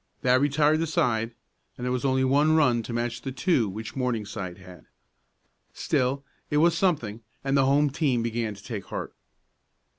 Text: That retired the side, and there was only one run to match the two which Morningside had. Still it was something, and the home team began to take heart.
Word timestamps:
That 0.23 0.41
retired 0.41 0.79
the 0.79 0.87
side, 0.87 1.35
and 1.77 1.85
there 1.85 1.91
was 1.91 2.03
only 2.03 2.23
one 2.23 2.55
run 2.55 2.81
to 2.81 2.91
match 2.91 3.21
the 3.21 3.31
two 3.31 3.69
which 3.69 3.95
Morningside 3.95 4.57
had. 4.57 4.87
Still 5.73 6.23
it 6.49 6.57
was 6.57 6.75
something, 6.75 7.21
and 7.43 7.55
the 7.55 7.65
home 7.65 7.91
team 7.91 8.23
began 8.23 8.55
to 8.55 8.63
take 8.63 8.85
heart. 8.85 9.13